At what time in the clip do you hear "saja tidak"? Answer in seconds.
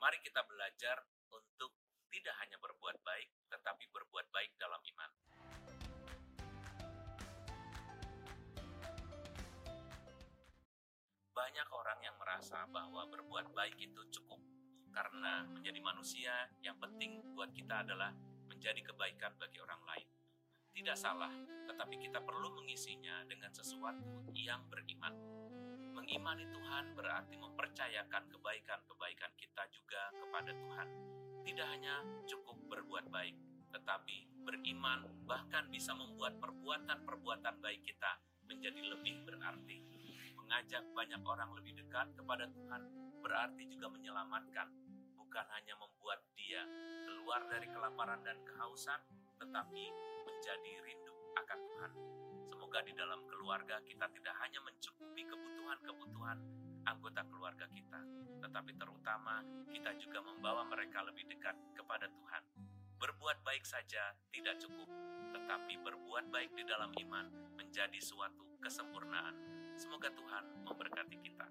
63.64-64.60